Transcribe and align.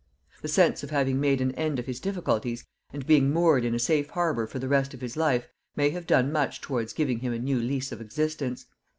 The 0.41 0.47
sense 0.47 0.81
of 0.81 0.89
having 0.89 1.19
made 1.19 1.41
an 1.41 1.51
end 1.51 1.77
of 1.77 1.85
his 1.85 1.99
difficulties, 1.99 2.65
and 2.91 3.05
being 3.05 3.29
moored 3.29 3.63
in 3.63 3.75
a 3.75 3.77
safe 3.77 4.09
harbour 4.09 4.47
for 4.47 4.57
the 4.57 4.67
rest 4.67 4.95
of 4.95 5.01
his 5.01 5.15
life, 5.15 5.47
may 5.75 5.91
have 5.91 6.07
done 6.07 6.31
much 6.31 6.59
towards 6.59 6.91
giving 6.91 7.19
him 7.19 7.33
a 7.33 7.37
new 7.37 7.59
lease 7.59 7.91
of 7.91 8.01
existence. 8.01 8.65